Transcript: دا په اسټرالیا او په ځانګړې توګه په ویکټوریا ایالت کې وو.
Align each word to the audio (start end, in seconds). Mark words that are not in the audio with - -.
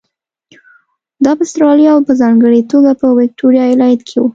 دا 1.23 1.31
په 1.37 1.43
اسټرالیا 1.47 1.91
او 1.93 2.01
په 2.07 2.13
ځانګړې 2.21 2.61
توګه 2.71 2.91
په 3.01 3.07
ویکټوریا 3.19 3.63
ایالت 3.67 4.01
کې 4.07 4.17
وو. 4.19 4.27